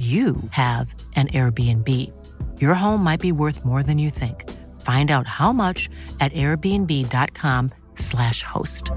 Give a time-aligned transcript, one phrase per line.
[0.00, 1.86] you have an Airbnb.
[2.58, 4.48] Your home might be worth more than you think.
[4.80, 8.90] Find out how much at airbnb.com/slash host.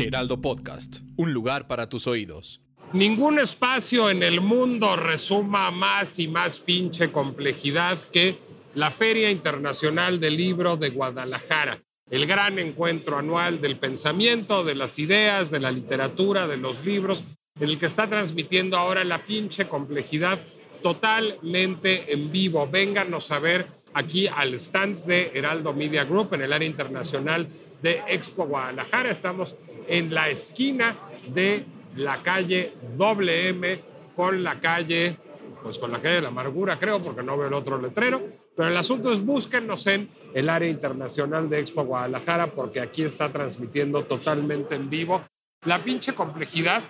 [0.00, 2.60] Heraldo Podcast, un lugar para tus oídos.
[2.92, 8.40] Ningún espacio en el mundo resuma más y más pinche complejidad que
[8.74, 14.98] la Feria Internacional del Libro de Guadalajara el gran encuentro anual del pensamiento, de las
[14.98, 17.24] ideas, de la literatura, de los libros,
[17.58, 20.40] en el que está transmitiendo ahora la pinche complejidad
[20.82, 22.66] totalmente en vivo.
[22.66, 27.48] Vénganos a ver aquí al stand de Heraldo Media Group en el área internacional
[27.80, 29.10] de Expo Guadalajara.
[29.10, 30.96] Estamos en la esquina
[31.28, 31.64] de
[31.96, 33.80] la calle WM
[34.16, 35.16] con la calle,
[35.62, 38.39] pues con la calle de la amargura, creo, porque no veo el otro letrero.
[38.56, 43.30] Pero el asunto es búsquennos en el área internacional de Expo Guadalajara porque aquí está
[43.32, 45.22] transmitiendo totalmente en vivo
[45.64, 46.82] la pinche complejidad.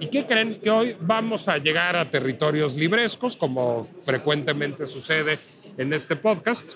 [0.00, 0.60] ¿Y qué creen?
[0.60, 5.38] Que hoy vamos a llegar a territorios librescos, como frecuentemente sucede
[5.76, 6.72] en este podcast,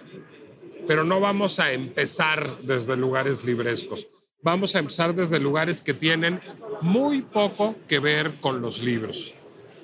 [0.87, 4.07] pero no vamos a empezar desde lugares librescos.
[4.43, 6.41] Vamos a empezar desde lugares que tienen
[6.81, 9.35] muy poco que ver con los libros.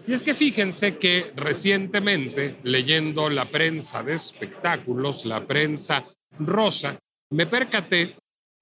[0.07, 6.05] Y es que fíjense que recientemente, leyendo la prensa de espectáculos, la prensa
[6.39, 6.99] rosa,
[7.31, 8.17] me percaté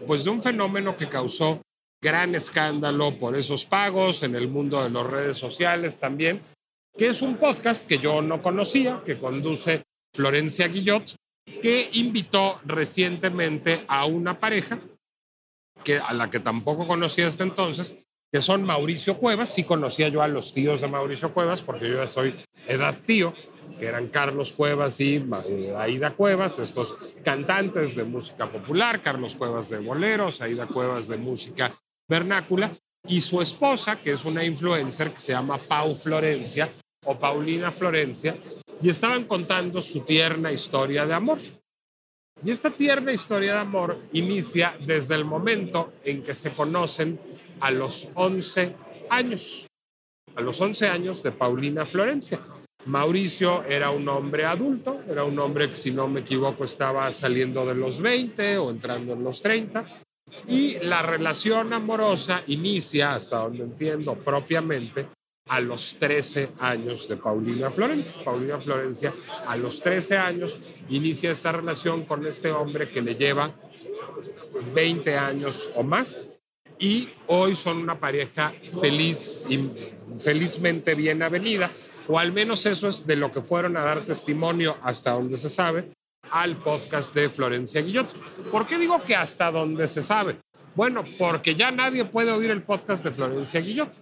[0.06, 1.61] pues de un fenómeno que causó
[2.03, 6.42] gran escándalo por esos pagos en el mundo de las redes sociales también,
[6.97, 9.83] que es un podcast que yo no conocía, que conduce
[10.15, 11.15] Florencia Guillot,
[11.60, 14.78] que invitó recientemente a una pareja
[15.83, 17.94] que a la que tampoco conocía hasta entonces,
[18.34, 19.55] que son Mauricio Cuevas.
[19.55, 22.34] Sí conocía yo a los tíos de Mauricio Cuevas, porque yo ya soy
[22.67, 23.33] edad tío,
[23.78, 29.69] que eran Carlos Cuevas y eh, Aida Cuevas, estos cantantes de música popular, Carlos Cuevas
[29.69, 31.78] de boleros, Aida Cuevas de música
[32.09, 36.72] vernácula, y su esposa, que es una influencer que se llama Pau Florencia
[37.05, 38.37] o Paulina Florencia,
[38.83, 41.39] y estaban contando su tierna historia de amor.
[42.45, 47.21] Y esta tierna historia de amor inicia desde el momento en que se conocen
[47.60, 48.75] a los 11
[49.10, 49.66] años,
[50.34, 52.41] a los 11 años de Paulina Florencia.
[52.87, 57.65] Mauricio era un hombre adulto, era un hombre que si no me equivoco estaba saliendo
[57.65, 59.84] de los 20 o entrando en los 30,
[60.48, 65.09] y la relación amorosa inicia, hasta donde entiendo propiamente,
[65.47, 68.16] a los 13 años de Paulina Florencia.
[68.25, 69.15] Paulina Florencia
[69.47, 73.54] a los 13 años inicia esta relación con este hombre que le lleva
[74.75, 76.28] 20 años o más
[76.78, 79.70] y hoy son una pareja feliz y
[80.18, 81.70] felizmente bien avenida,
[82.08, 85.48] o al menos eso es de lo que fueron a dar testimonio hasta donde se
[85.48, 85.90] sabe
[86.30, 88.12] al podcast de Florencia Guillot.
[88.50, 90.36] ¿Por qué digo que hasta donde se sabe?
[90.74, 93.92] Bueno, porque ya nadie puede oír el podcast de Florencia Guillot.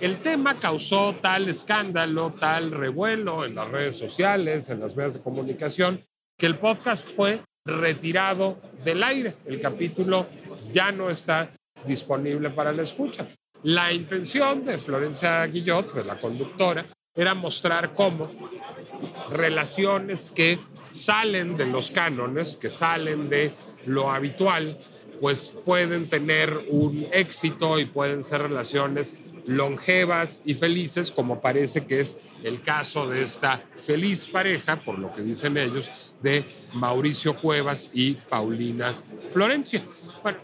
[0.00, 5.20] El tema causó tal escándalo, tal revuelo en las redes sociales, en las medios de
[5.20, 6.04] comunicación,
[6.38, 9.34] que el podcast fue retirado del aire.
[9.46, 10.26] El capítulo
[10.72, 11.50] ya no está
[11.86, 13.26] disponible para la escucha.
[13.62, 18.30] La intención de Florencia Guillot, de la conductora, era mostrar cómo
[19.30, 20.58] relaciones que
[20.92, 23.54] salen de los cánones, que salen de
[23.86, 24.78] lo habitual,
[25.20, 29.14] pues pueden tener un éxito y pueden ser relaciones
[29.46, 35.12] longevas y felices, como parece que es el caso de esta feliz pareja, por lo
[35.14, 35.90] que dicen ellos,
[36.22, 38.94] de Mauricio Cuevas y Paulina
[39.32, 39.84] Florencia.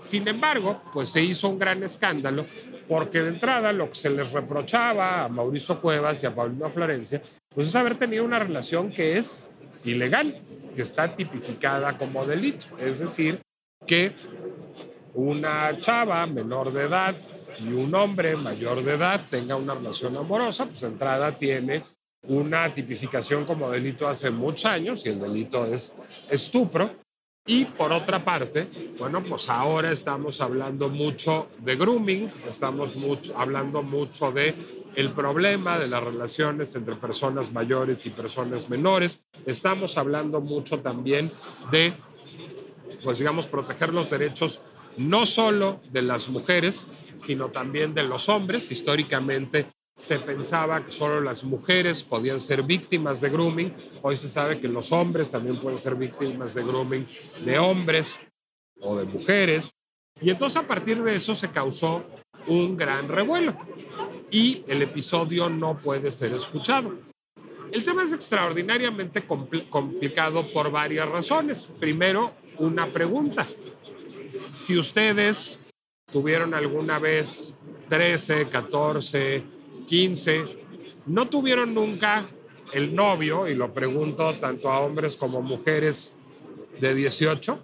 [0.01, 2.47] sin embargo, pues se hizo un gran escándalo
[2.89, 7.23] porque de entrada lo que se les reprochaba a Mauricio Cuevas y a Paulina Florencia,
[7.55, 9.47] pues es haber tenido una relación que es
[9.85, 10.43] ilegal,
[10.75, 13.41] que está tipificada como delito, es decir,
[13.87, 14.13] que
[15.15, 17.17] una chava menor de edad
[17.63, 21.85] y un hombre mayor de edad tenga una relación amorosa, pues entrada tiene
[22.29, 25.93] una tipificación como delito hace muchos años y el delito es
[26.29, 26.91] estupro.
[27.47, 28.69] Y por otra parte,
[28.99, 32.95] bueno, pues ahora estamos hablando mucho de grooming, estamos
[33.35, 34.55] hablando mucho de
[34.95, 41.33] el problema de las relaciones entre personas mayores y personas menores, estamos hablando mucho también
[41.73, 41.95] de,
[43.03, 44.61] pues digamos, proteger los derechos
[44.97, 48.71] no solo de las mujeres, sino también de los hombres.
[48.71, 49.67] Históricamente
[49.97, 53.75] se pensaba que solo las mujeres podían ser víctimas de grooming.
[54.03, 57.07] Hoy se sabe que los hombres también pueden ser víctimas de grooming
[57.45, 58.19] de hombres
[58.81, 59.75] o de mujeres.
[60.21, 62.05] Y entonces a partir de eso se causó
[62.47, 63.57] un gran revuelo
[64.31, 66.95] y el episodio no puede ser escuchado.
[67.73, 71.69] El tema es extraordinariamente complicado por varias razones.
[71.79, 73.49] Primero, una pregunta.
[74.53, 75.59] Si ustedes
[76.11, 77.55] tuvieron alguna vez
[77.89, 79.43] 13, 14,
[79.87, 80.45] 15,
[81.07, 82.29] no tuvieron nunca
[82.73, 86.13] el novio, y lo pregunto tanto a hombres como mujeres
[86.81, 87.61] de 18,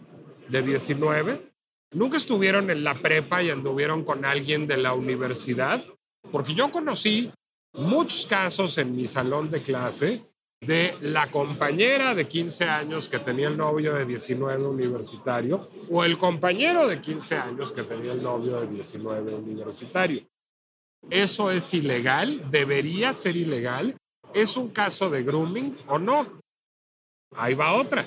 [0.49, 1.53] de 19,
[1.93, 5.85] nunca estuvieron en la prepa y anduvieron con alguien de la universidad,
[6.31, 7.31] porque yo conocí
[7.75, 10.25] muchos casos en mi salón de clase
[10.61, 16.17] de la compañera de 15 años que tenía el novio de 19 universitario o el
[16.17, 20.27] compañero de 15 años que tenía el novio de 19 universitario.
[21.11, 22.51] ¿Eso es ilegal?
[22.51, 23.97] ¿Debería ser ilegal?
[24.33, 26.41] ¿Es un caso de grooming o no?
[27.37, 28.07] Ahí va otra.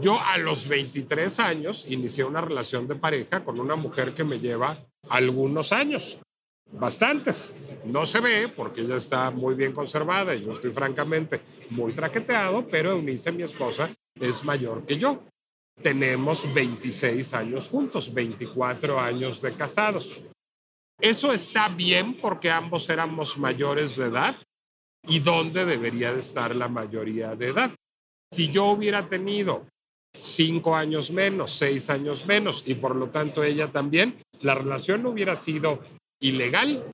[0.00, 4.38] Yo a los 23 años inicié una relación de pareja con una mujer que me
[4.38, 6.18] lleva algunos años,
[6.72, 7.52] bastantes.
[7.88, 11.40] No se ve porque ella está muy bien conservada y yo estoy francamente
[11.70, 15.22] muy traqueteado, pero Eunice, mi esposa, es mayor que yo.
[15.82, 20.22] Tenemos 26 años juntos, 24 años de casados.
[21.00, 24.36] Eso está bien porque ambos éramos mayores de edad
[25.06, 27.74] y dónde debería de estar la mayoría de edad.
[28.30, 29.66] Si yo hubiera tenido
[30.14, 35.36] cinco años menos, seis años menos y por lo tanto ella también, la relación hubiera
[35.36, 35.80] sido
[36.20, 36.84] ilegal,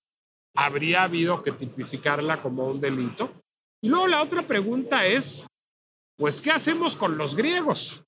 [0.54, 3.32] habría habido que tipificarla como un delito.
[3.82, 5.44] Y luego la otra pregunta es,
[6.16, 8.02] pues, ¿qué hacemos con los griegos?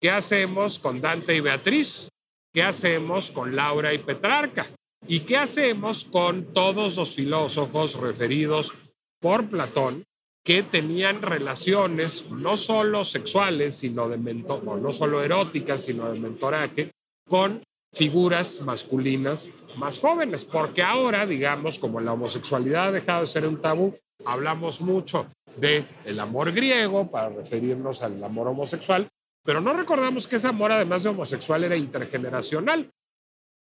[0.00, 2.08] ¿Qué hacemos con Dante y Beatriz?
[2.52, 4.68] ¿Qué hacemos con Laura y Petrarca?
[5.06, 8.72] ¿Y qué hacemos con todos los filósofos referidos
[9.20, 10.04] por Platón
[10.44, 16.90] que tenían relaciones no solo sexuales, sino de mentor, no solo eróticas, sino de mentoraje,
[17.28, 17.62] con
[17.92, 23.60] figuras masculinas más jóvenes, porque ahora, digamos, como la homosexualidad ha dejado de ser un
[23.60, 29.08] tabú, hablamos mucho de el amor griego para referirnos al amor homosexual,
[29.44, 32.90] pero no recordamos que ese amor, además de homosexual, era intergeneracional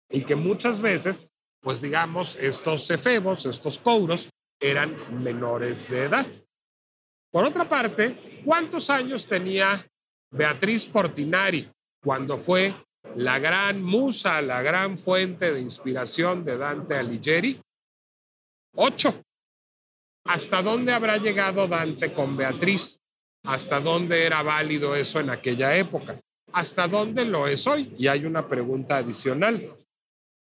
[0.10, 1.28] y que muchas veces,
[1.62, 4.30] pues digamos, estos efebos, estos couros,
[4.60, 6.26] eran menores de edad.
[7.32, 9.86] Por otra parte, ¿cuántos años tenía
[10.32, 11.70] Beatriz Portinari
[12.02, 12.74] cuando fue
[13.16, 17.60] la gran musa, la gran fuente de inspiración de Dante Alighieri?
[18.76, 19.24] Ocho.
[20.26, 23.00] ¿Hasta dónde habrá llegado Dante con Beatriz?
[23.44, 26.20] ¿Hasta dónde era válido eso en aquella época?
[26.52, 27.94] ¿Hasta dónde lo es hoy?
[27.98, 29.74] Y hay una pregunta adicional.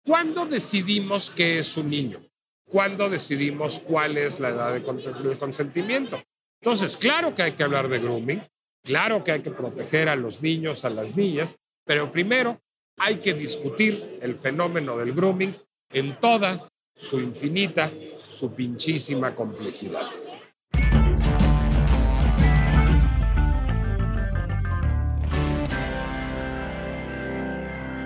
[0.05, 2.21] ¿Cuándo decidimos qué es un niño?
[2.65, 6.21] ¿Cuándo decidimos cuál es la edad de consentimiento?
[6.61, 8.41] Entonces, claro que hay que hablar de grooming,
[8.83, 11.55] claro que hay que proteger a los niños, a las niñas,
[11.89, 12.61] pero primero
[12.99, 15.55] hay que discutir el fenómeno del grooming
[15.91, 17.91] en toda su infinita,
[18.27, 20.05] su pinchísima complejidad.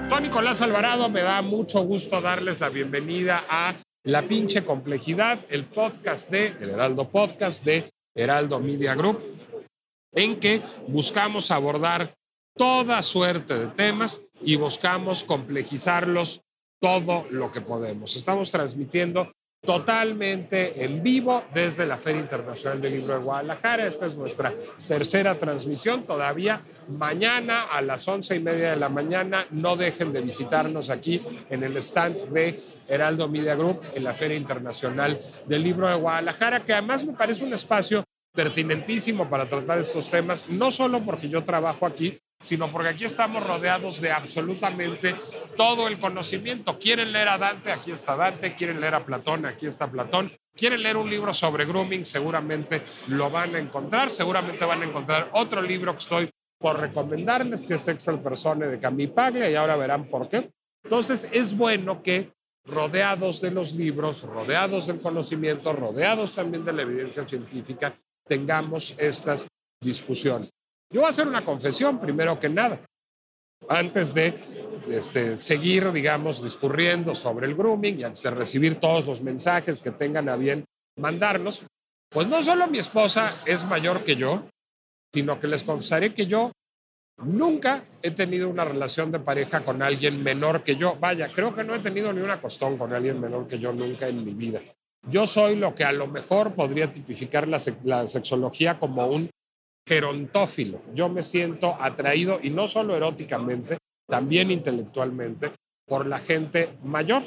[0.10, 3.76] Soy Nicolás Alvarado, me da mucho gusto darles la bienvenida a
[4.06, 9.20] La pinche complejidad, el podcast de, el Heraldo Podcast de Heraldo Media Group,
[10.14, 12.16] en que buscamos abordar
[12.56, 16.42] toda suerte de temas y buscamos complejizarlos
[16.80, 18.16] todo lo que podemos.
[18.16, 19.32] Estamos transmitiendo
[19.62, 23.88] totalmente en vivo desde la Feria Internacional del Libro de Guadalajara.
[23.88, 24.54] Esta es nuestra
[24.88, 26.04] tercera transmisión.
[26.04, 31.22] Todavía mañana a las once y media de la mañana no dejen de visitarnos aquí
[31.50, 36.66] en el stand de Heraldo Media Group en la Feria Internacional del Libro de Guadalajara,
[36.66, 41.44] que además me parece un espacio pertinentísimo para tratar estos temas, no solo porque yo
[41.44, 45.16] trabajo aquí, sino porque aquí estamos rodeados de absolutamente
[45.56, 46.78] todo el conocimiento.
[46.78, 50.32] Quieren leer a Dante, aquí está Dante, quieren leer a Platón, aquí está Platón.
[50.56, 55.30] Quieren leer un libro sobre grooming, seguramente lo van a encontrar, seguramente van a encontrar
[55.34, 59.76] otro libro que estoy por recomendarles, que es Sexual Persone de Camille Paglia, y ahora
[59.76, 60.52] verán por qué.
[60.84, 62.32] Entonces, es bueno que
[62.66, 69.48] rodeados de los libros, rodeados del conocimiento, rodeados también de la evidencia científica, tengamos estas
[69.82, 70.52] discusiones.
[70.94, 72.80] Yo voy a hacer una confesión, primero que nada,
[73.68, 74.36] antes de
[74.92, 79.90] este, seguir, digamos, discurriendo sobre el grooming y antes de recibir todos los mensajes que
[79.90, 81.64] tengan a bien mandarnos,
[82.10, 84.44] pues no solo mi esposa es mayor que yo,
[85.12, 86.52] sino que les confesaré que yo
[87.18, 90.96] nunca he tenido una relación de pareja con alguien menor que yo.
[91.00, 94.08] Vaya, creo que no he tenido ni una costón con alguien menor que yo nunca
[94.08, 94.62] en mi vida.
[95.10, 99.28] Yo soy lo que a lo mejor podría tipificar la, la sexología como un
[99.86, 100.82] gerontófilo.
[100.94, 105.52] Yo me siento atraído, y no solo eróticamente, también intelectualmente,
[105.86, 107.24] por la gente mayor.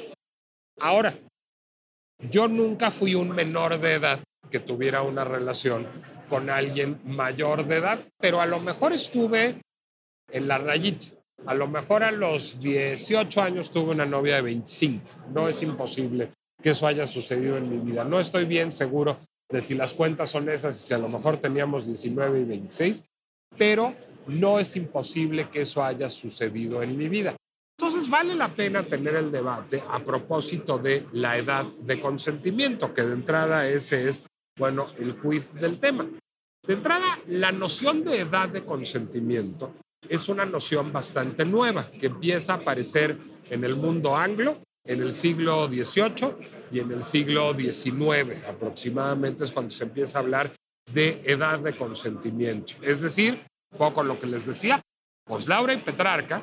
[0.79, 1.17] Ahora,
[2.29, 5.87] yo nunca fui un menor de edad que tuviera una relación
[6.29, 9.61] con alguien mayor de edad, pero a lo mejor estuve
[10.31, 11.07] en la rayita.
[11.45, 15.05] A lo mejor a los 18 años tuve una novia de 25.
[15.33, 18.03] No es imposible que eso haya sucedido en mi vida.
[18.03, 19.19] No estoy bien seguro
[19.49, 23.05] de si las cuentas son esas y si a lo mejor teníamos 19 y 26,
[23.57, 23.95] pero
[24.27, 27.35] no es imposible que eso haya sucedido en mi vida.
[27.79, 33.03] Entonces vale la pena tener el debate a propósito de la edad de consentimiento, que
[33.03, 34.25] de entrada ese es,
[34.57, 36.07] bueno, el quiz del tema.
[36.65, 39.73] De entrada, la noción de edad de consentimiento
[40.09, 43.17] es una noción bastante nueva que empieza a aparecer
[43.49, 46.33] en el mundo anglo en el siglo XVIII
[46.71, 50.53] y en el siglo XIX aproximadamente es cuando se empieza a hablar
[50.91, 52.73] de edad de consentimiento.
[52.81, 53.45] Es decir,
[53.77, 54.81] poco lo que les decía,
[55.25, 56.41] pues Laura y Petrarca,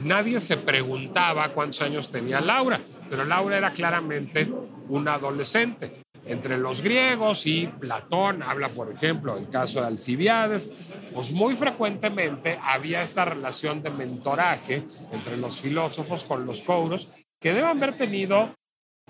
[0.00, 4.50] nadie se preguntaba cuántos años tenía Laura, pero Laura era claramente
[4.88, 6.02] una adolescente.
[6.24, 10.68] Entre los griegos y Platón, habla por ejemplo el caso de Alcibiades,
[11.14, 17.08] pues muy frecuentemente había esta relación de mentoraje entre los filósofos con los couros
[17.40, 18.54] que deben haber tenido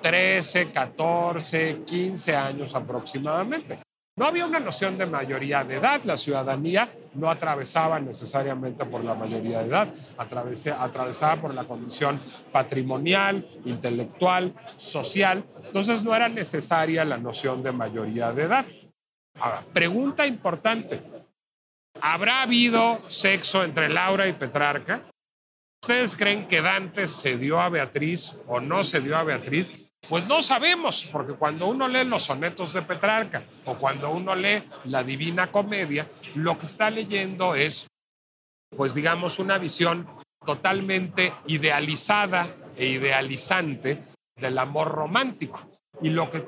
[0.01, 3.81] 13, 14, 15 años aproximadamente.
[4.19, 9.15] No había una noción de mayoría de edad, la ciudadanía no atravesaba necesariamente por la
[9.15, 17.19] mayoría de edad, atravesaba por la condición patrimonial, intelectual, social, entonces no era necesaria la
[17.19, 18.65] noción de mayoría de edad.
[19.39, 21.03] Ahora, pregunta importante,
[22.01, 25.03] ¿habrá habido sexo entre Laura y Petrarca?
[25.87, 29.73] ¿Ustedes creen que Dante se dio a Beatriz o no se dio a Beatriz?
[30.09, 34.65] Pues no sabemos, porque cuando uno lee los sonetos de Petrarca o cuando uno lee
[34.87, 37.87] la Divina Comedia, lo que está leyendo es,
[38.77, 40.09] pues digamos, una visión
[40.45, 44.03] totalmente idealizada e idealizante
[44.35, 45.71] del amor romántico.
[46.03, 46.45] Y lo que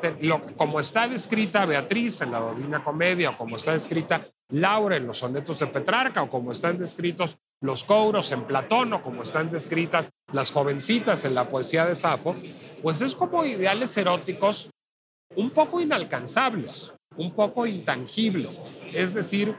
[0.56, 5.18] como está descrita Beatriz en la Divina Comedia o como está descrita Laura en los
[5.18, 10.10] sonetos de Petrarca o como están descritos los couros en Platón o como están descritas
[10.32, 12.36] las jovencitas en la poesía de Safo,
[12.82, 14.70] pues es como ideales eróticos
[15.34, 18.60] un poco inalcanzables, un poco intangibles.
[18.92, 19.54] Es decir,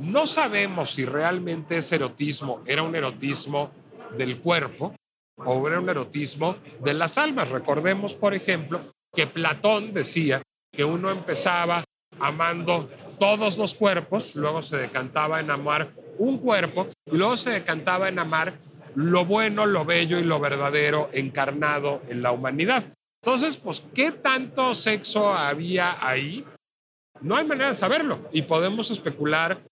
[0.00, 3.70] no sabemos si realmente ese erotismo era un erotismo
[4.16, 4.94] del cuerpo
[5.36, 7.50] o era un erotismo de las almas.
[7.50, 8.80] Recordemos, por ejemplo,
[9.12, 10.42] que Platón decía
[10.72, 11.84] que uno empezaba
[12.18, 15.92] amando todos los cuerpos, luego se decantaba en amar
[16.22, 18.54] un cuerpo, y luego se decantaba en amar
[18.94, 22.84] lo bueno, lo bello y lo verdadero encarnado en la humanidad.
[23.24, 26.44] Entonces, pues, ¿qué tanto sexo había ahí?
[27.22, 29.62] No hay manera de saberlo y podemos especular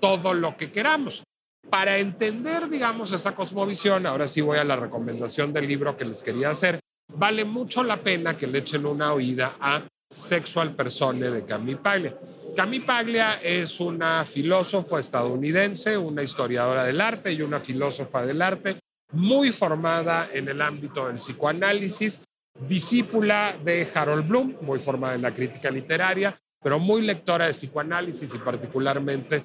[0.00, 1.24] todo lo que queramos.
[1.70, 6.22] Para entender, digamos, esa cosmovisión, ahora sí voy a la recomendación del libro que les
[6.22, 6.78] quería hacer,
[7.12, 12.16] vale mucho la pena que le echen una oída a Sexual Persone de Camille Paglia.
[12.56, 18.80] Camille Paglia es una filósofa estadounidense, una historiadora del arte y una filósofa del arte,
[19.12, 22.20] muy formada en el ámbito del psicoanálisis,
[22.66, 28.34] discípula de Harold Bloom, muy formada en la crítica literaria, pero muy lectora de psicoanálisis
[28.34, 29.44] y particularmente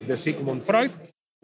[0.00, 0.90] de Sigmund Freud.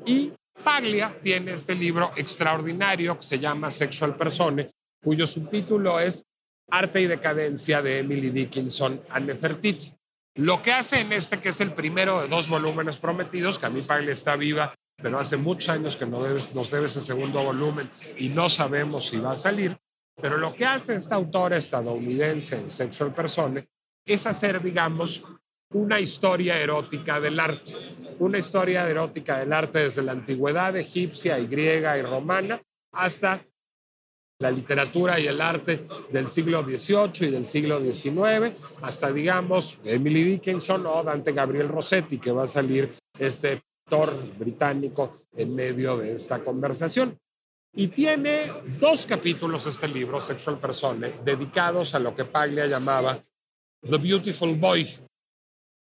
[0.04, 0.32] Y
[0.64, 4.70] Paglia tiene este libro extraordinario que se llama Sexual Persone,
[5.02, 6.24] cuyo subtítulo es
[6.72, 9.92] Arte y Decadencia de Emily Dickinson a Nefertiti.
[10.36, 13.70] Lo que hace en este, que es el primero de dos volúmenes prometidos, que a
[13.70, 18.30] mí Paglia está viva, pero hace muchos años que nos debe ese segundo volumen y
[18.30, 19.76] no sabemos si va a salir,
[20.18, 23.68] pero lo que hace esta autora estadounidense en Sexual Persone
[24.06, 25.22] es hacer, digamos,
[25.74, 27.72] una historia erótica del arte,
[28.18, 32.62] una historia erótica del arte desde la antigüedad egipcia y griega y romana
[32.92, 33.44] hasta
[34.42, 40.24] la literatura y el arte del siglo XVIII y del siglo XIX, hasta, digamos, Emily
[40.24, 46.14] Dickinson o Dante Gabriel Rossetti, que va a salir este actor británico en medio de
[46.14, 47.16] esta conversación.
[47.74, 53.22] Y tiene dos capítulos este libro, Sexual Persone, dedicados a lo que Paglia llamaba
[53.80, 54.88] The Beautiful Boy,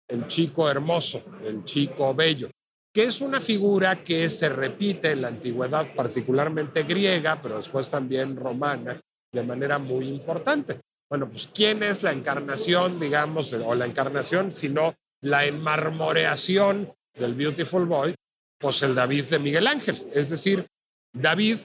[0.08, 2.50] el chico hermoso, el chico bello
[2.92, 8.36] que es una figura que se repite en la antigüedad, particularmente griega, pero después también
[8.36, 9.00] romana,
[9.32, 10.80] de manera muy importante.
[11.08, 17.86] Bueno, pues ¿quién es la encarnación, digamos, o la encarnación, sino la enmarmoreación del Beautiful
[17.86, 18.14] Boy?
[18.58, 20.08] Pues el David de Miguel Ángel.
[20.12, 20.66] Es decir,
[21.12, 21.58] David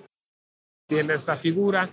[0.88, 1.92] tiene esta figura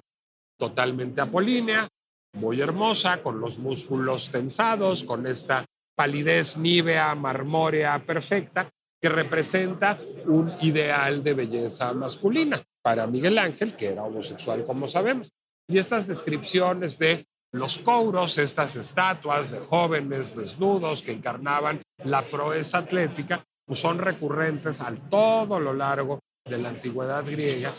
[0.59, 1.89] totalmente apolínea,
[2.35, 8.71] muy hermosa, con los músculos tensados, con esta palidez nívea, marmórea, perfecta,
[9.03, 15.33] que representa un ideal de belleza masculina para Miguel Ángel, que era homosexual, como sabemos.
[15.69, 22.79] Y estas descripciones de los cauros, estas estatuas de jóvenes desnudos que encarnaban la proeza
[22.79, 27.73] atlética, pues son recurrentes a todo lo largo de la antigüedad griega.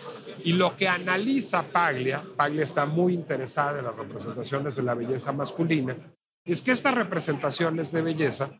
[0.43, 5.31] Y lo que analiza Paglia, Paglia está muy interesada en las representaciones de la belleza
[5.31, 5.95] masculina,
[6.45, 8.59] es que estas representaciones de belleza,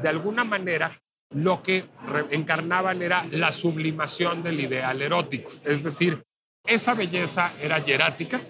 [0.00, 0.98] de alguna manera,
[1.30, 1.84] lo que
[2.30, 5.50] encarnaban era la sublimación del ideal erótico.
[5.64, 6.22] Es decir,
[6.64, 8.40] esa belleza era hierática,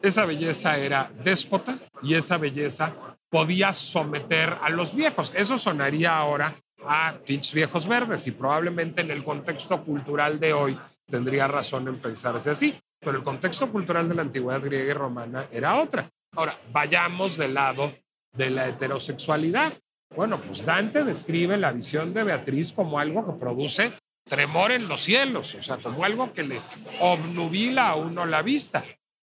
[0.00, 2.92] esa belleza era déspota y esa belleza
[3.28, 5.32] podía someter a los viejos.
[5.34, 6.54] Eso sonaría ahora
[6.86, 11.98] a pinches viejos verdes y probablemente en el contexto cultural de hoy tendría razón en
[11.98, 16.08] pensarse así, pero el contexto cultural de la antigüedad griega y romana era otra.
[16.36, 17.94] Ahora, vayamos del lado
[18.32, 19.72] de la heterosexualidad.
[20.14, 23.92] Bueno, pues Dante describe la visión de Beatriz como algo que produce
[24.28, 26.60] tremor en los cielos, o sea, como algo que le
[27.00, 28.84] obnubila a uno la vista.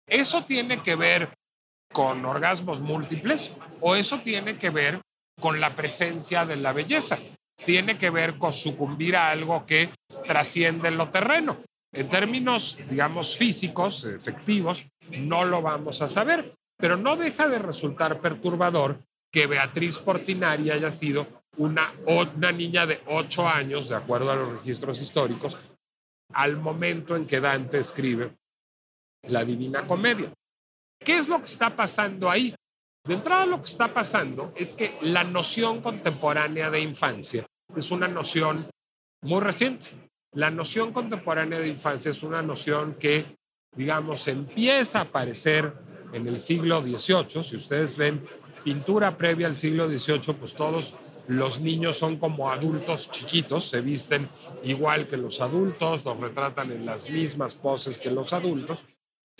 [0.08, 1.30] ¿Eso tiene que ver
[1.92, 5.00] con orgasmos múltiples o eso tiene que ver
[5.40, 7.18] con la presencia de la belleza?
[7.64, 9.90] Tiene que ver con sucumbir a algo que
[10.26, 11.58] trasciende lo terreno.
[11.92, 18.20] En términos, digamos, físicos, efectivos, no lo vamos a saber, pero no deja de resultar
[18.20, 19.00] perturbador
[19.36, 21.26] que Beatriz Portinari haya sido
[21.58, 25.58] una, una niña de ocho años, de acuerdo a los registros históricos,
[26.32, 28.34] al momento en que Dante escribe
[29.24, 30.32] la Divina Comedia.
[30.98, 32.54] ¿Qué es lo que está pasando ahí?
[33.04, 37.44] De entrada lo que está pasando es que la noción contemporánea de infancia
[37.76, 38.70] es una noción
[39.20, 39.88] muy reciente.
[40.32, 43.36] La noción contemporánea de infancia es una noción que,
[43.76, 45.74] digamos, empieza a aparecer
[46.14, 47.44] en el siglo XVIII.
[47.44, 48.26] Si ustedes ven
[48.66, 50.96] pintura previa al siglo XVIII, pues todos
[51.28, 54.28] los niños son como adultos chiquitos, se visten
[54.64, 58.84] igual que los adultos, los retratan en las mismas poses que los adultos,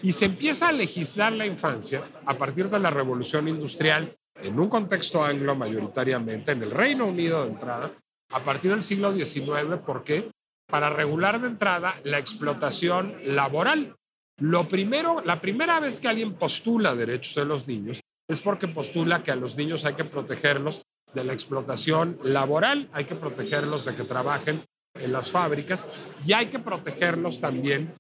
[0.00, 4.68] y se empieza a legislar la infancia a partir de la revolución industrial en un
[4.68, 7.90] contexto anglo mayoritariamente, en el Reino Unido de entrada,
[8.30, 10.30] a partir del siglo XIX, ¿por qué?
[10.68, 13.96] Para regular de entrada la explotación laboral.
[14.38, 19.22] Lo primero, la primera vez que alguien postula derechos de los niños es porque postula
[19.22, 20.82] que a los niños hay que protegerlos
[21.14, 25.84] de la explotación laboral, hay que protegerlos de que trabajen en las fábricas
[26.24, 27.94] y hay que protegerlos también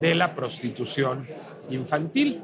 [0.00, 1.28] de la prostitución
[1.68, 2.42] infantil.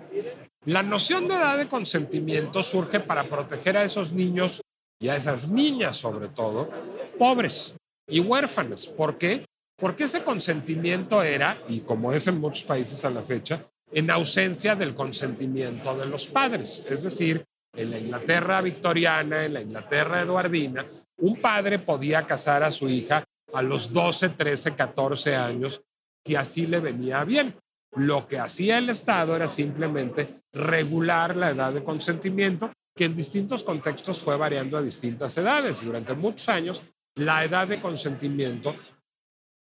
[0.66, 4.61] La noción de edad de consentimiento surge para proteger a esos niños
[5.01, 6.70] y a esas niñas sobre todo,
[7.18, 7.75] pobres
[8.09, 8.87] y huérfanas.
[8.87, 9.44] ¿Por qué?
[9.79, 14.75] Porque ese consentimiento era, y como es en muchos países a la fecha, en ausencia
[14.75, 16.85] del consentimiento de los padres.
[16.88, 17.44] Es decir,
[17.75, 20.87] en la Inglaterra victoriana, en la Inglaterra eduardina,
[21.18, 25.81] un padre podía casar a su hija a los 12, 13, 14 años
[26.25, 27.55] si así le venía bien.
[27.94, 33.62] Lo que hacía el Estado era simplemente regular la edad de consentimiento, que en distintos
[33.62, 35.83] contextos fue variando a distintas edades.
[35.83, 36.83] Y durante muchos años,
[37.14, 38.75] la edad de consentimiento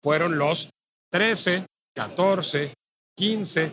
[0.03, 0.71] fueron los
[1.11, 2.75] 13, 14,
[3.17, 3.73] 15,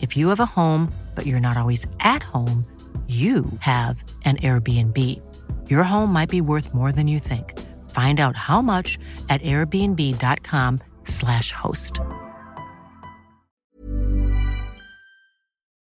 [0.00, 2.64] If you have a home, but you're not always at home,
[3.08, 4.96] you have an Airbnb.
[5.70, 7.58] Your home might be worth more than you think.
[7.88, 8.98] Find out how much
[9.30, 12.00] at airbnb.com/slash host.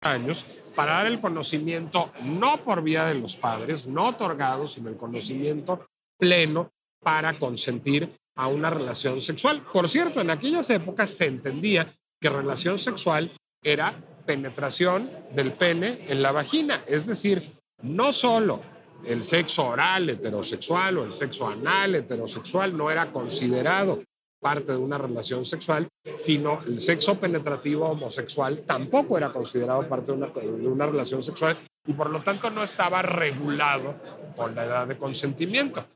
[0.05, 0.45] Años
[0.77, 5.89] para dar el conocimiento no por vía de los padres, no otorgado, sino el conocimiento
[6.19, 6.71] pleno
[7.03, 9.65] para consentir a una relación sexual.
[9.73, 16.23] Por cierto, en aquellas épocas se entendía que relación sexual era penetración del pene en
[16.23, 16.85] la vagina.
[16.87, 18.61] Es decir, no solo
[19.05, 24.03] el sexo oral heterosexual o el sexo anal heterosexual no era considerado
[24.41, 30.19] parte de una relación sexual, sino el sexo penetrativo homosexual tampoco era considerado parte de
[30.19, 33.95] una, relación sexual y por lo tanto no estaba regulado
[34.37, 35.87] por la edad de consentimiento.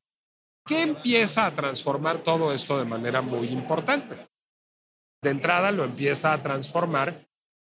[0.67, 4.17] ¿Qué empieza a transformar todo esto de manera muy importante?
[5.23, 7.27] De entrada lo empieza a transformar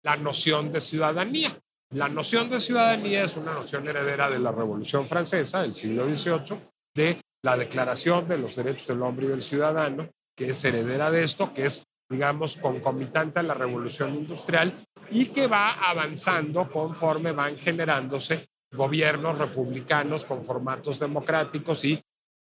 [0.07, 1.59] la noción de ciudadanía.
[1.91, 6.61] La noción de ciudadanía es una noción heredera de la Revolución Francesa del siglo XVIII,
[6.95, 11.25] de la Declaración de los Derechos del Hombre y del Ciudadano, que es heredera de
[11.25, 17.57] esto, que es, digamos, concomitante a la Revolución Industrial y que va avanzando conforme van
[17.57, 22.01] generándose gobiernos republicanos con formatos democráticos y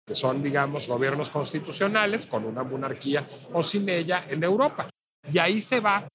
[0.08, 4.90] que son, digamos, gobiernos constitucionales con una monarquía o sin ella en Europa.
[5.30, 6.08] Y ahí se va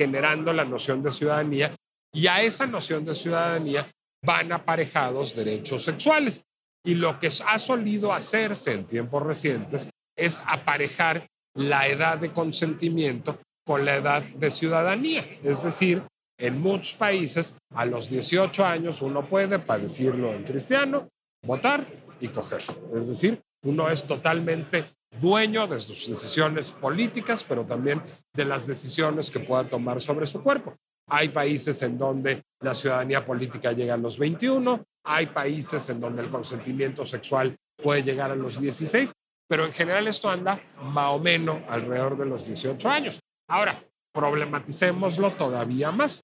[0.00, 1.76] generando la noción de ciudadanía
[2.10, 3.86] y a esa noción de ciudadanía
[4.24, 6.42] van aparejados derechos sexuales.
[6.82, 13.38] Y lo que ha solido hacerse en tiempos recientes es aparejar la edad de consentimiento
[13.66, 15.22] con la edad de ciudadanía.
[15.44, 16.02] Es decir,
[16.38, 21.08] en muchos países a los 18 años uno puede, para decirlo en cristiano,
[21.44, 21.86] votar
[22.20, 22.62] y coger.
[22.94, 29.30] Es decir, uno es totalmente dueño de sus decisiones políticas, pero también de las decisiones
[29.30, 30.76] que pueda tomar sobre su cuerpo.
[31.08, 36.22] Hay países en donde la ciudadanía política llega a los 21, hay países en donde
[36.22, 39.12] el consentimiento sexual puede llegar a los 16,
[39.48, 43.18] pero en general esto anda más o menos alrededor de los 18 años.
[43.48, 43.76] Ahora,
[44.12, 46.22] problematicémoslo todavía más.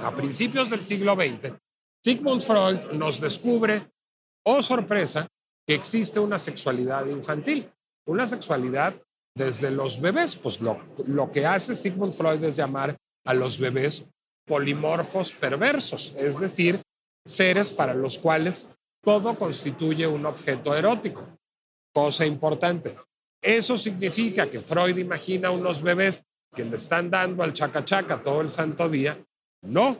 [0.00, 1.54] A principios del siglo XX,
[2.04, 3.88] Sigmund Freud nos descubre
[4.44, 5.28] oh sorpresa,
[5.68, 7.70] que existe una sexualidad infantil,
[8.06, 8.94] una sexualidad
[9.36, 10.34] desde los bebés.
[10.34, 14.02] Pues lo, lo que hace Sigmund Freud es llamar a los bebés
[14.46, 16.80] polimorfos perversos, es decir,
[17.26, 18.66] seres para los cuales
[19.04, 21.28] todo constituye un objeto erótico.
[21.92, 22.96] Cosa importante.
[23.42, 26.24] Eso significa que Freud imagina unos bebés
[26.56, 29.22] que le están dando al chacachaca todo el santo día.
[29.60, 29.98] No.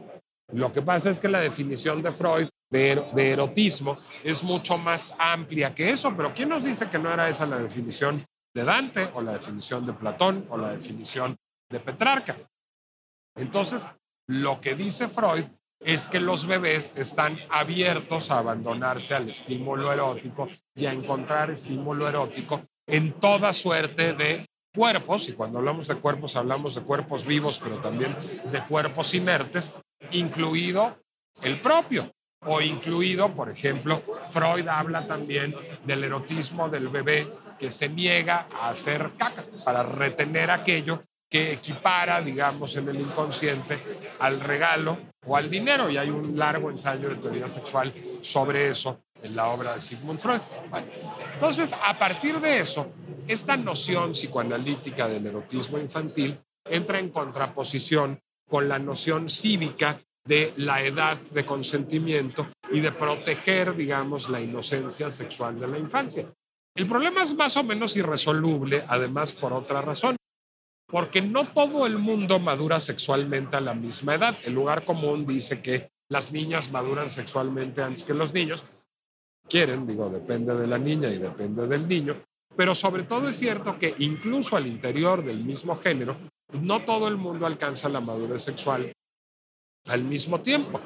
[0.50, 5.74] Lo que pasa es que la definición de Freud de, erotismo es mucho más amplia
[5.74, 9.22] que eso, pero ¿quién nos dice que no era esa la definición de Dante o
[9.22, 11.37] la definición de Platón o la definición
[11.70, 12.37] de Petrarca?
[13.37, 13.88] Entonces,
[14.26, 15.44] lo que dice Freud
[15.81, 22.09] es que los bebés están abiertos a abandonarse al estímulo erótico y a encontrar estímulo
[22.09, 27.59] erótico en toda suerte de cuerpos, y cuando hablamos de cuerpos hablamos de cuerpos vivos,
[27.59, 28.14] pero también
[28.50, 29.72] de cuerpos inertes,
[30.11, 30.98] incluido
[31.42, 32.12] el propio
[32.46, 38.70] o incluido, por ejemplo, Freud habla también del erotismo del bebé que se niega a
[38.70, 43.79] hacer caca para retener aquello que equipara, digamos, en el inconsciente
[44.20, 45.90] al regalo o al dinero.
[45.90, 50.20] Y hay un largo ensayo de teoría sexual sobre eso en la obra de Sigmund
[50.20, 50.40] Freud.
[51.35, 52.92] entonces, a partir de eso,
[53.27, 60.85] esta noción psicoanalítica del erotismo infantil entra en contraposición con la noción cívica de la
[60.85, 66.31] edad de consentimiento y de proteger, digamos, la inocencia sexual de la infancia.
[66.77, 70.17] El problema es más o menos irresoluble, además, por otra razón,
[70.87, 74.37] porque no todo el mundo madura sexualmente a la misma edad.
[74.45, 78.64] El lugar común dice que las niñas maduran sexualmente antes que los niños.
[79.49, 82.23] Quieren, digo, depende de la niña y depende del niño,
[82.55, 86.19] pero sobre todo es cierto que incluso al interior del mismo género,
[86.53, 88.93] no todo el mundo alcanza la madurez sexual
[89.88, 90.81] al mismo tiempo.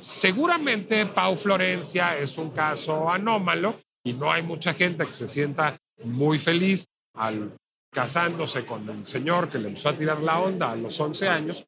[0.00, 5.76] Seguramente Pau Florencia es un caso anómalo y no hay mucha gente que se sienta
[6.04, 7.52] muy feliz al
[7.92, 11.64] casándose con el señor que le empezó a tirar la onda a los 11 años,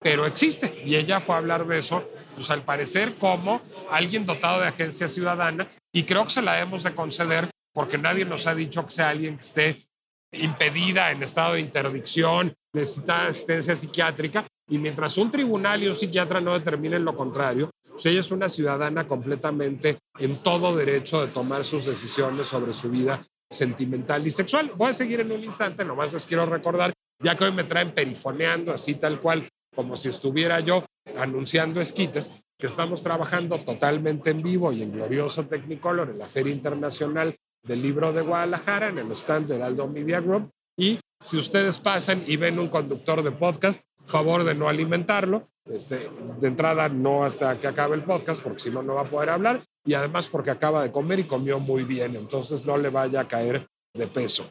[0.00, 4.60] pero existe y ella fue a hablar de eso, pues al parecer como alguien dotado
[4.60, 8.54] de agencia ciudadana y creo que se la hemos de conceder porque nadie nos ha
[8.54, 9.86] dicho que sea alguien que esté
[10.32, 16.40] impedida en estado de interdicción, necesita asistencia psiquiátrica y mientras un tribunal y un psiquiatra
[16.40, 21.64] no determinen lo contrario, pues ella es una ciudadana completamente en todo derecho de tomar
[21.64, 24.72] sus decisiones sobre su vida sentimental y sexual.
[24.76, 27.92] Voy a seguir en un instante, nomás les quiero recordar, ya que hoy me traen
[27.92, 30.84] perifoneando así tal cual, como si estuviera yo
[31.18, 36.52] anunciando esquites, que estamos trabajando totalmente en vivo y en glorioso Technicolor en la Feria
[36.52, 40.50] Internacional del Libro de Guadalajara, en el stand del Aldo Media Group.
[40.76, 45.48] Y si ustedes pasan y ven un conductor de podcast, favor de no alimentarlo.
[45.66, 49.10] Este, de entrada, no hasta que acabe el podcast, porque si no, no va a
[49.10, 49.64] poder hablar.
[49.84, 53.28] Y además, porque acaba de comer y comió muy bien, entonces no le vaya a
[53.28, 54.48] caer de peso.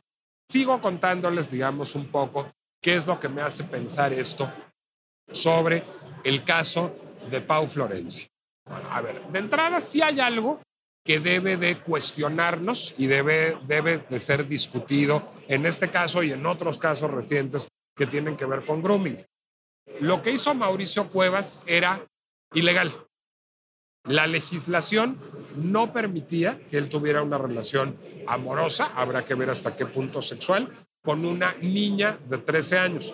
[0.49, 4.51] Sigo contándoles, digamos, un poco qué es lo que me hace pensar esto
[5.31, 5.83] sobre
[6.23, 6.95] el caso
[7.29, 8.27] de Pau Florencia.
[8.65, 10.59] a ver, de entrada, sí hay algo
[11.03, 16.45] que debe de cuestionarnos y debe, debe de ser discutido en este caso y en
[16.45, 19.23] otros casos recientes que tienen que ver con grooming.
[19.99, 22.05] Lo que hizo Mauricio Cuevas era
[22.53, 22.93] ilegal.
[24.05, 25.17] La legislación
[25.55, 30.73] no permitía que él tuviera una relación amorosa, habrá que ver hasta qué punto sexual,
[31.01, 33.13] con una niña de 13 años.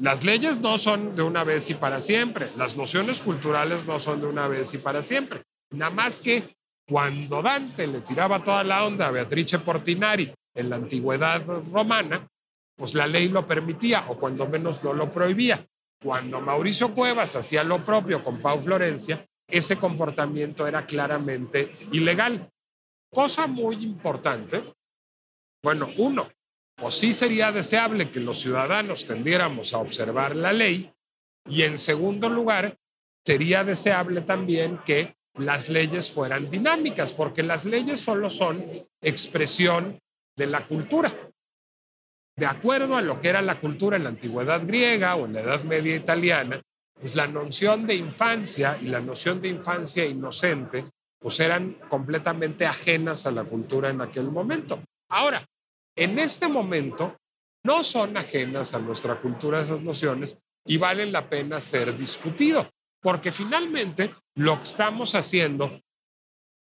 [0.00, 4.20] Las leyes no son de una vez y para siempre, las nociones culturales no son
[4.20, 5.42] de una vez y para siempre.
[5.70, 6.56] Nada más que
[6.88, 12.26] cuando Dante le tiraba toda la onda a Beatrice Portinari en la antigüedad romana,
[12.78, 15.66] pues la ley lo permitía o cuando menos no lo prohibía.
[16.00, 22.48] Cuando Mauricio Cuevas hacía lo propio con Pau Florencia, ese comportamiento era claramente ilegal.
[23.10, 24.62] Cosa muy importante,
[25.62, 26.28] bueno, uno,
[26.76, 30.92] pues sí sería deseable que los ciudadanos tendiéramos a observar la ley
[31.48, 32.76] y en segundo lugar,
[33.24, 38.64] sería deseable también que las leyes fueran dinámicas, porque las leyes solo son
[39.00, 39.98] expresión
[40.36, 41.12] de la cultura.
[42.38, 45.40] De acuerdo a lo que era la cultura en la antigüedad griega o en la
[45.40, 46.62] Edad Media italiana,
[46.94, 50.84] pues la noción de infancia y la noción de infancia inocente
[51.18, 54.80] pues eran completamente ajenas a la cultura en aquel momento.
[55.10, 55.44] Ahora,
[55.96, 57.16] en este momento
[57.64, 62.70] no son ajenas a nuestra cultura esas nociones y valen la pena ser discutido,
[63.02, 65.80] porque finalmente lo que estamos haciendo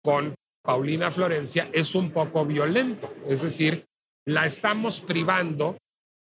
[0.02, 3.89] con Paulina Florencia es un poco violento, es decir,
[4.30, 5.76] la estamos privando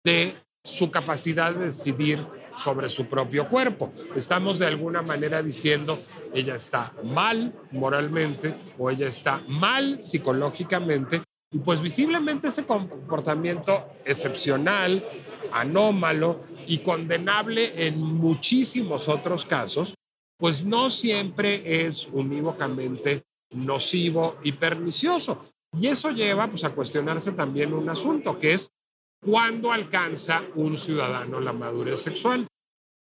[0.05, 3.91] de su capacidad de decidir sobre su propio cuerpo.
[4.15, 5.99] Estamos de alguna manera diciendo,
[6.31, 15.03] ella está mal moralmente o ella está mal psicológicamente y pues visiblemente ese comportamiento excepcional,
[15.51, 19.95] anómalo y condenable en muchísimos otros casos,
[20.37, 25.54] pues no siempre es unívocamente nocivo y pernicioso.
[25.77, 28.69] Y eso lleva pues, a cuestionarse también un asunto, que es
[29.21, 32.47] cuándo alcanza un ciudadano la madurez sexual.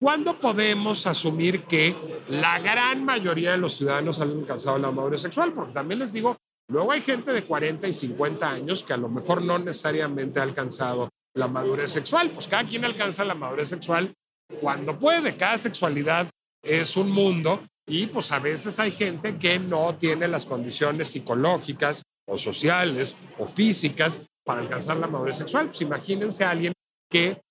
[0.02, 1.96] ¿Cuándo podemos asumir que
[2.28, 5.54] la gran mayoría de los ciudadanos han alcanzado la madurez sexual?
[5.54, 6.36] Porque también les digo,
[6.70, 10.44] luego hay gente de 40 y 50 años que a lo mejor no necesariamente ha
[10.44, 12.32] alcanzado la madurez sexual.
[12.32, 14.14] Pues cada quien alcanza la madurez sexual
[14.60, 15.38] cuando puede.
[15.38, 16.30] Cada sexualidad
[16.62, 22.04] es un mundo y pues a veces hay gente que no tiene las condiciones psicológicas
[22.26, 25.68] o sociales o físicas para alcanzar la madurez sexual.
[25.68, 26.74] Pues imagínense a alguien
[27.10, 27.42] que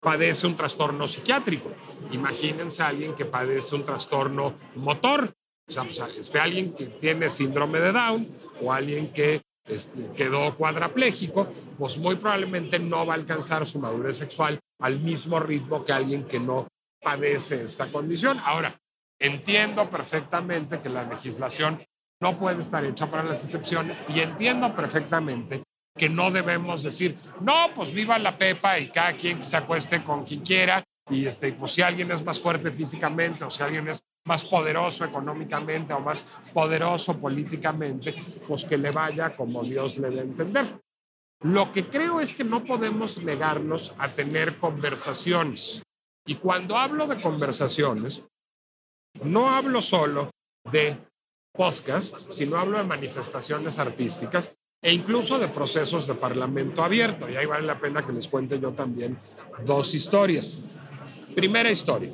[0.00, 1.70] padece un trastorno psiquiátrico,
[2.10, 5.32] imagínense a alguien que padece un trastorno motor,
[5.68, 8.28] o sea, pues, este, alguien que tiene síndrome de Down
[8.60, 11.46] o alguien que este, quedó cuadraplégico,
[11.78, 16.24] pues muy probablemente no va a alcanzar su madurez sexual al mismo ritmo que alguien
[16.24, 16.66] que no
[17.00, 18.40] padece esta condición.
[18.44, 18.76] Ahora,
[19.20, 21.80] entiendo perfectamente que la legislación
[22.22, 25.64] no puede estar hecha para las excepciones y entiendo perfectamente
[25.98, 30.24] que no debemos decir, no, pues viva la Pepa y cada quien se acueste con
[30.24, 34.00] quien quiera y este, pues si alguien es más fuerte físicamente o si alguien es
[34.24, 38.14] más poderoso económicamente o más poderoso políticamente,
[38.46, 40.80] pues que le vaya como Dios le dé a entender.
[41.42, 45.82] Lo que creo es que no podemos negarnos a tener conversaciones.
[46.24, 48.24] Y cuando hablo de conversaciones,
[49.24, 50.30] no hablo solo
[50.70, 50.96] de
[51.52, 57.28] podcasts, sino hablo de manifestaciones artísticas e incluso de procesos de parlamento abierto.
[57.28, 59.18] Y ahí vale la pena que les cuente yo también
[59.64, 60.58] dos historias.
[61.34, 62.12] Primera historia.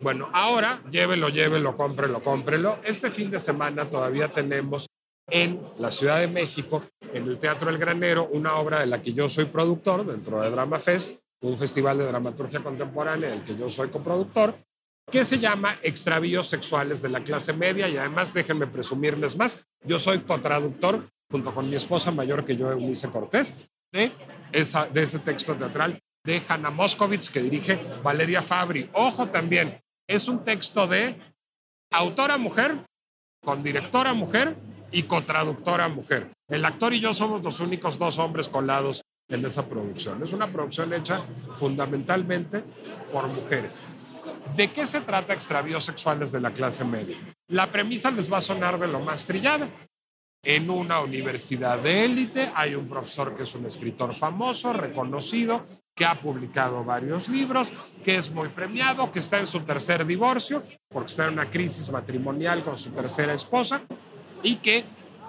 [0.00, 2.78] Bueno, ahora llévelo, llévelo, cómprelo, cómprelo.
[2.84, 4.86] Este fin de semana todavía tenemos
[5.28, 9.12] en la Ciudad de México, en el Teatro El Granero, una obra de la que
[9.12, 13.70] yo soy productor dentro de Drama Fest, un festival de dramaturgia contemporánea del que yo
[13.70, 14.54] soy coproductor,
[15.10, 19.98] que se llama Extravíos Sexuales de la Clase Media y además déjenme presumirles más, yo
[19.98, 23.54] soy cotraductor junto con mi esposa mayor que yo, Eunice Cortés,
[23.92, 24.10] de,
[24.52, 28.90] esa, de ese texto teatral de Hanna Moskovitz que dirige Valeria Fabri.
[28.92, 31.16] Ojo también, es un texto de
[31.92, 32.84] autora mujer,
[33.44, 34.56] con directora mujer
[34.90, 36.32] y cotraductora mujer.
[36.48, 40.22] El actor y yo somos los únicos dos hombres colados en esa producción.
[40.22, 41.22] Es una producción hecha
[41.54, 42.62] fundamentalmente
[43.12, 43.84] por mujeres.
[44.54, 47.16] ¿De qué se trata extravíos sexuales de la clase media?
[47.48, 49.68] La premisa les va a sonar de lo más trillada.
[50.42, 56.04] En una universidad de élite hay un profesor que es un escritor famoso, reconocido, que
[56.04, 57.72] ha publicado varios libros,
[58.04, 61.90] que es muy premiado, que está en su tercer divorcio, porque está en una crisis
[61.90, 63.82] matrimonial con su tercera esposa,
[64.42, 64.84] y que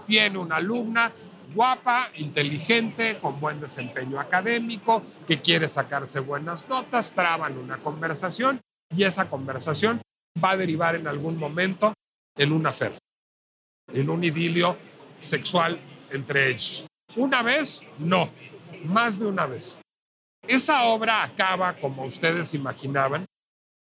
[0.06, 1.12] tiene una alumna
[1.56, 8.62] guapa, inteligente, con buen desempeño académico, que quiere sacarse buenas notas, traban una conversación
[8.96, 10.02] y esa conversación
[10.44, 11.94] va a derivar en algún momento
[12.38, 12.92] en una fe,
[13.94, 14.78] en un idilio
[15.20, 15.80] sexual
[16.12, 16.88] entre ellos.
[17.16, 18.30] Una vez, no,
[18.86, 19.80] más de una vez.
[20.48, 23.26] Esa obra acaba como ustedes imaginaban,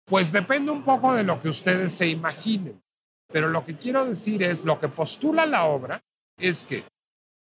[0.06, 2.80] pues depende un poco de lo que ustedes se imaginen.
[3.28, 6.00] Pero lo que quiero decir es, lo que postula la obra
[6.38, 6.84] es que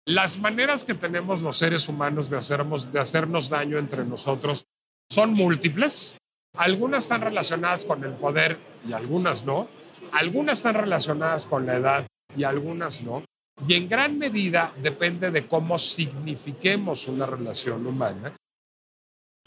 [0.06, 4.66] las maneras que tenemos los seres humanos de hacernos, de hacernos daño entre nosotros
[5.12, 6.18] son múltiples.
[6.58, 9.68] Algunas están relacionadas con el poder y algunas no.
[10.12, 13.24] Algunas están relacionadas con la edad y algunas no.
[13.68, 18.34] Y en gran medida depende de cómo signifiquemos una relación humana,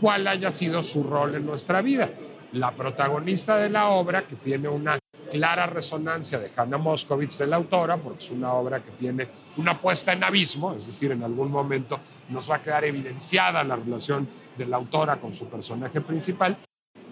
[0.00, 2.10] cuál haya sido su rol en nuestra vida.
[2.52, 4.98] La protagonista de la obra, que tiene una
[5.30, 9.80] clara resonancia de Hannah Moscovitz, de la autora, porque es una obra que tiene una
[9.80, 14.28] puesta en abismo, es decir, en algún momento nos va a quedar evidenciada la relación
[14.58, 16.58] de la autora con su personaje principal,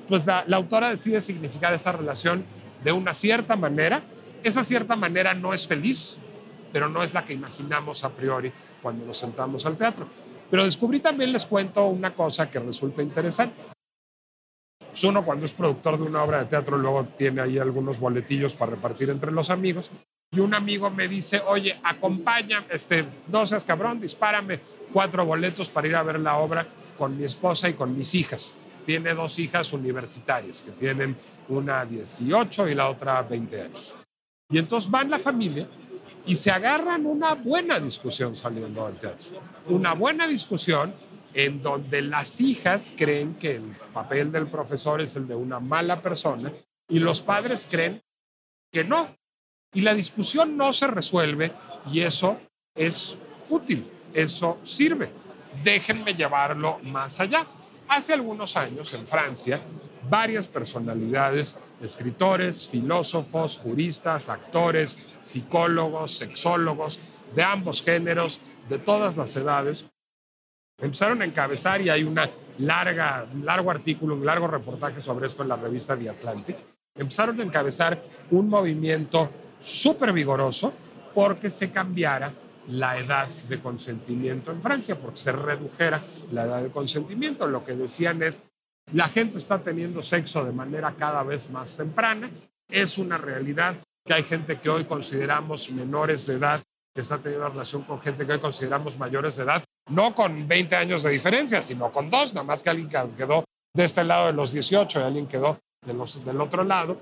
[0.08, 2.44] pues la, autora decide significar esa relación
[2.82, 4.02] de una cierta manera.
[4.42, 6.18] Esa cierta manera no es feliz,
[6.72, 10.06] pero no es la que imaginamos a priori cuando nos sentamos al teatro.
[10.50, 13.66] Pero descubrí también, les cuento una cosa que resulta interesante.
[14.78, 18.56] Pues uno cuando es productor de una obra de teatro luego tiene ahí algunos boletillos
[18.56, 19.90] para repartir entre los amigos
[20.30, 24.60] y un amigo me dice, oye, acompaña, este, no seas cabrón, dispárame
[24.92, 26.66] cuatro boletos para ir a ver la obra
[26.98, 28.54] con mi esposa y con mis hijas.
[28.88, 31.14] Tiene dos hijas universitarias que tienen
[31.50, 33.94] una 18 y la otra 20 años.
[34.48, 35.68] Y entonces van la familia
[36.24, 39.42] y se agarran una buena discusión saliendo del teatro.
[39.66, 40.94] Una buena discusión
[41.34, 46.00] en donde las hijas creen que el papel del profesor es el de una mala
[46.00, 46.50] persona
[46.88, 48.02] y los padres creen
[48.72, 49.14] que no.
[49.74, 51.52] Y la discusión no se resuelve
[51.92, 52.40] y eso
[52.74, 53.18] es
[53.50, 55.10] útil, eso sirve.
[55.62, 57.46] Déjenme llevarlo más allá.
[57.88, 59.62] Hace algunos años en Francia,
[60.10, 67.00] varias personalidades, escritores, filósofos, juristas, actores, psicólogos, sexólogos,
[67.34, 69.86] de ambos géneros, de todas las edades,
[70.78, 75.42] empezaron a encabezar y hay una larga, un largo artículo, un largo reportaje sobre esto
[75.42, 76.56] en la revista The Atlantic,
[76.94, 80.72] empezaron a encabezar un movimiento súper vigoroso
[81.14, 82.32] porque se cambiara
[82.68, 87.46] la edad de consentimiento en Francia, porque se redujera la edad de consentimiento.
[87.46, 88.42] Lo que decían es,
[88.92, 92.30] la gente está teniendo sexo de manera cada vez más temprana,
[92.68, 96.62] es una realidad que hay gente que hoy consideramos menores de edad,
[96.94, 100.76] que está teniendo relación con gente que hoy consideramos mayores de edad, no con 20
[100.76, 104.32] años de diferencia, sino con dos, nada más que alguien quedó de este lado de
[104.32, 106.98] los 18 y alguien quedó de los, del otro lado.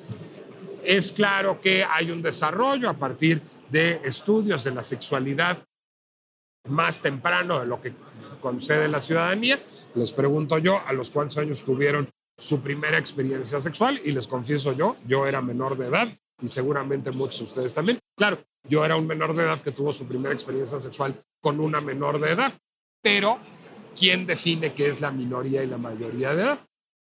[0.85, 5.65] Es claro que hay un desarrollo a partir de estudios de la sexualidad
[6.69, 7.95] más temprano de lo que
[8.41, 9.63] concede la ciudadanía.
[9.95, 14.73] Les pregunto yo a los cuántos años tuvieron su primera experiencia sexual y les confieso
[14.73, 16.09] yo, yo era menor de edad
[16.41, 17.99] y seguramente muchos de ustedes también.
[18.17, 21.81] Claro, yo era un menor de edad que tuvo su primera experiencia sexual con una
[21.81, 22.53] menor de edad,
[23.03, 23.39] pero
[23.99, 26.66] ¿quién define qué es la minoría y la mayoría de edad?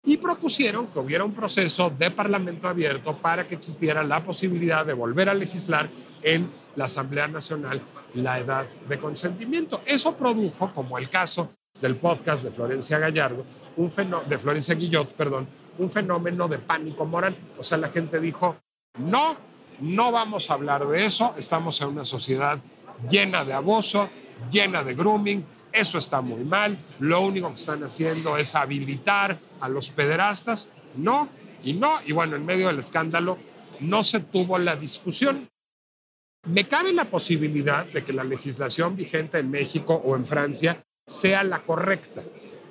[0.05, 4.93] Y propusieron que hubiera un proceso de parlamento abierto para que existiera la posibilidad de
[4.93, 5.89] volver a legislar
[6.23, 7.81] en la Asamblea Nacional
[8.15, 9.81] la edad de consentimiento.
[9.87, 13.45] Eso produjo, como el caso del podcast de Florencia Gallardo,
[13.77, 13.91] un
[14.29, 17.35] de Florencia Guillot, perdón, un fenómeno de pánico moral.
[17.59, 18.57] O sea, la gente dijo,
[18.99, 19.37] no,
[19.81, 22.59] no vamos a hablar de eso, estamos en una sociedad
[23.11, 24.09] llena de abuso,
[24.51, 26.79] llena de grooming, eso está muy mal.
[27.01, 30.69] Lo único que están haciendo es habilitar a los pederastas.
[30.97, 31.29] No,
[31.65, 31.99] y no.
[32.07, 33.39] Y bueno, en medio del escándalo
[33.81, 35.49] no se tuvo la discusión.
[36.47, 41.43] Me cabe la posibilidad de que la legislación vigente en México o en Francia sea
[41.43, 42.23] la correcta.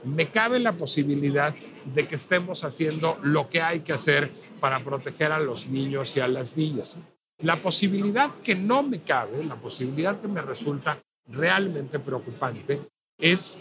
[0.06, 1.54] Me cabe la posibilidad
[1.86, 6.22] de que estemos haciendo lo que hay que hacer para proteger a los niños y
[6.22, 6.98] a las niñas.
[7.40, 12.82] La posibilidad que no me cabe, la posibilidad que me resulta realmente preocupante,
[13.18, 13.58] es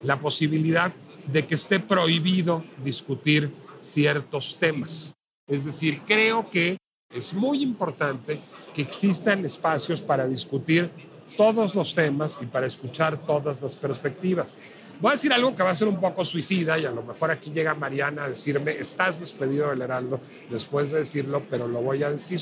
[0.00, 0.92] la posibilidad
[1.26, 5.14] de que esté prohibido discutir ciertos temas.
[5.46, 6.78] Es decir, creo que
[7.10, 8.40] es muy importante
[8.74, 10.90] que existan espacios para discutir
[11.36, 14.54] todos los temas y para escuchar todas las perspectivas.
[15.00, 17.30] Voy a decir algo que va a ser un poco suicida y a lo mejor
[17.30, 22.02] aquí llega Mariana a decirme, estás despedido del Heraldo después de decirlo, pero lo voy
[22.02, 22.40] a decir.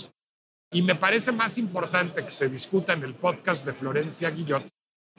[0.72, 4.66] Y me parece más importante que se discuta en el podcast de Florencia Guillot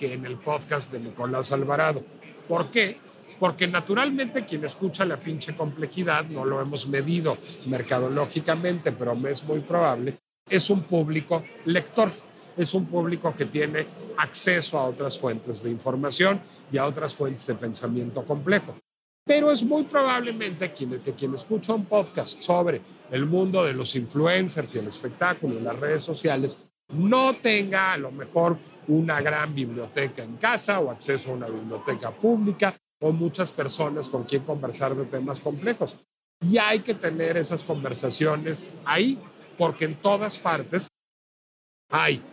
[0.01, 2.03] que en el podcast de Nicolás Alvarado.
[2.47, 2.97] ¿Por qué?
[3.39, 7.37] Porque naturalmente quien escucha la pinche complejidad, no lo hemos medido
[7.67, 10.17] mercadológicamente, pero es muy probable,
[10.49, 12.11] es un público lector,
[12.57, 13.85] es un público que tiene
[14.17, 16.41] acceso a otras fuentes de información
[16.71, 18.75] y a otras fuentes de pensamiento complejo.
[19.23, 22.81] Pero es muy probablemente quien, que quien escucha un podcast sobre
[23.11, 26.57] el mundo de los influencers y el espectáculo y las redes sociales
[26.93, 32.11] no tenga a lo mejor una gran biblioteca en casa o acceso a una biblioteca
[32.11, 35.97] pública o muchas personas con quien conversar de temas complejos.
[36.41, 39.19] Y hay que tener esas conversaciones ahí,
[39.57, 40.87] porque en todas partes
[41.89, 42.23] hay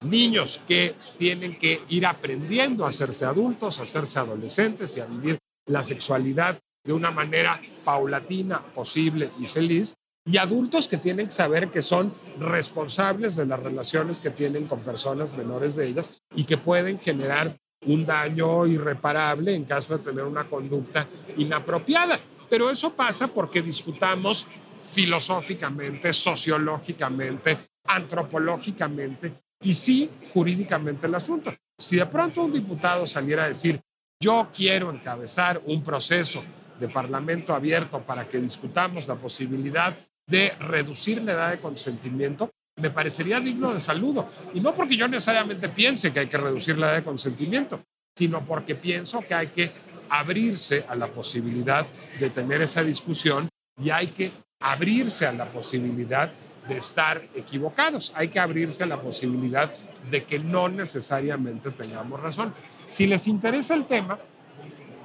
[0.00, 5.38] niños que tienen que ir aprendiendo a hacerse adultos, a hacerse adolescentes y a vivir
[5.66, 9.94] la sexualidad de una manera paulatina, posible y feliz,
[10.30, 14.80] y adultos que tienen que saber que son responsables de las relaciones que tienen con
[14.80, 17.56] personas menores de ellas y que pueden generar
[17.86, 21.08] un daño irreparable en caso de tener una conducta
[21.38, 22.20] inapropiada.
[22.50, 24.46] Pero eso pasa porque discutamos
[24.92, 31.54] filosóficamente, sociológicamente, antropológicamente y sí jurídicamente el asunto.
[31.78, 33.80] Si de pronto un diputado saliera a decir,
[34.20, 36.44] yo quiero encabezar un proceso
[36.78, 39.96] de parlamento abierto para que discutamos la posibilidad
[40.28, 44.28] de reducir la edad de consentimiento, me parecería digno de saludo.
[44.54, 47.82] Y no porque yo necesariamente piense que hay que reducir la edad de consentimiento,
[48.16, 49.72] sino porque pienso que hay que
[50.08, 51.86] abrirse a la posibilidad
[52.20, 53.48] de tener esa discusión
[53.80, 56.30] y hay que abrirse a la posibilidad
[56.68, 59.72] de estar equivocados, hay que abrirse a la posibilidad
[60.10, 62.52] de que no necesariamente tengamos razón.
[62.86, 64.18] Si les interesa el tema,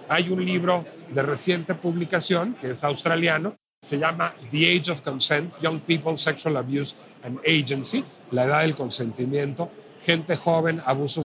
[0.10, 5.54] hay un libro de reciente publicación que es australiano, se llama The Age of Consent,
[5.62, 9.70] Young People, Sexual Abuse and Agency, la edad del consentimiento,
[10.02, 11.24] gente joven, abusos.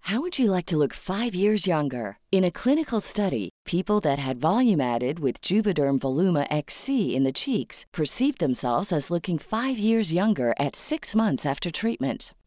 [0.00, 2.18] How would you like to look five years younger?
[2.32, 7.32] In a clinical study, people that had volume added with Juvederm Voluma XC in the
[7.32, 12.32] cheeks perceived themselves as looking five years younger at six months after treatment.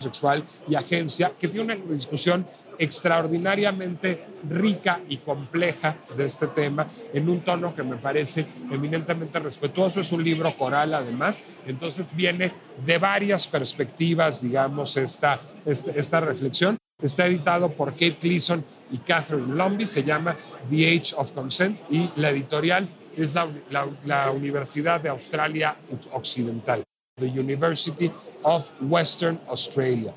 [0.00, 2.46] Sexual y agencia, que tiene una discusión
[2.78, 10.00] extraordinariamente rica y compleja de este tema en un tono que me parece eminentemente respetuoso.
[10.00, 12.52] Es un libro coral además, entonces viene
[12.84, 16.78] de varias perspectivas, digamos, esta, esta, esta reflexión.
[17.02, 20.36] Está editado por Kate Gleason y Catherine Lumby, se llama
[20.70, 25.76] The Age of Consent y la editorial es la, la, la Universidad de Australia
[26.12, 26.82] Occidental,
[27.20, 28.10] the University
[28.42, 30.12] of Western Australia.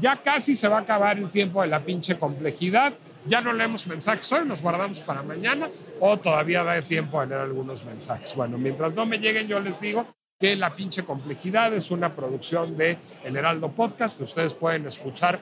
[0.00, 2.94] Ya casi se va a acabar el tiempo de la pinche complejidad.
[3.26, 7.40] Ya no leemos mensajes hoy, nos guardamos para mañana o todavía da tiempo de leer
[7.40, 8.34] algunos mensajes.
[8.34, 10.06] Bueno, mientras no me lleguen, yo les digo
[10.38, 15.40] que La pinche complejidad es una producción de El Heraldo Podcast que ustedes pueden escuchar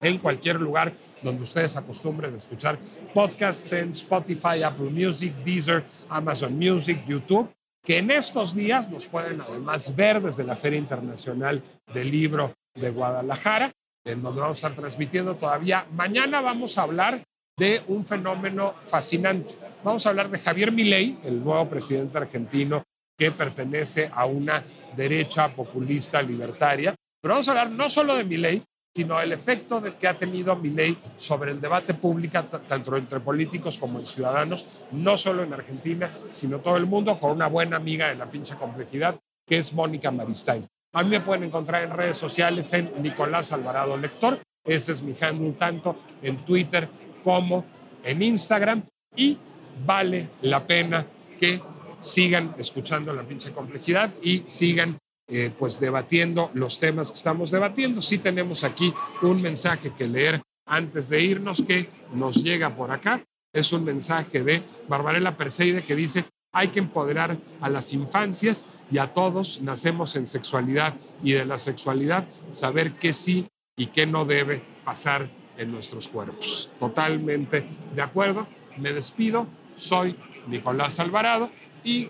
[0.00, 2.78] en cualquier lugar donde ustedes acostumbren a escuchar
[3.14, 7.50] podcasts en Spotify, Apple Music, Deezer, Amazon Music, YouTube
[7.84, 11.62] que en estos días nos pueden además ver desde la Feria Internacional
[11.92, 13.70] del Libro de Guadalajara,
[14.04, 15.86] en donde vamos a estar transmitiendo todavía.
[15.92, 17.22] Mañana vamos a hablar
[17.56, 19.54] de un fenómeno fascinante.
[19.84, 22.82] Vamos a hablar de Javier Milei, el nuevo presidente argentino
[23.16, 24.64] que pertenece a una
[24.96, 26.94] derecha populista libertaria.
[27.20, 28.62] Pero vamos a hablar no solo de Milei,
[28.96, 33.18] sino el efecto de que ha tenido mi ley sobre el debate público, tanto entre
[33.18, 37.76] políticos como en ciudadanos, no solo en Argentina, sino todo el mundo, con una buena
[37.76, 40.66] amiga de la pinche complejidad, que es Mónica Maristain.
[40.92, 45.12] A mí me pueden encontrar en redes sociales en Nicolás Alvarado Lector, ese es mi
[45.20, 46.88] handle tanto en Twitter
[47.24, 47.64] como
[48.04, 48.84] en Instagram,
[49.16, 49.36] y
[49.84, 51.04] vale la pena
[51.40, 51.60] que
[52.00, 58.02] sigan escuchando la pinche complejidad y sigan eh, pues debatiendo los temas que estamos debatiendo.
[58.02, 63.24] Sí tenemos aquí un mensaje que leer antes de irnos que nos llega por acá.
[63.52, 68.98] Es un mensaje de Barbarella Perseide que dice, hay que empoderar a las infancias y
[68.98, 74.24] a todos nacemos en sexualidad y de la sexualidad saber qué sí y qué no
[74.24, 76.70] debe pasar en nuestros cuerpos.
[76.78, 77.64] Totalmente
[77.94, 78.46] de acuerdo.
[78.76, 79.46] Me despido.
[79.76, 80.16] Soy
[80.46, 81.50] Nicolás Alvarado
[81.82, 82.08] y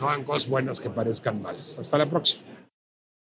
[0.00, 1.78] no hagan cosas buenas que parezcan malas.
[1.78, 2.59] Hasta la próxima.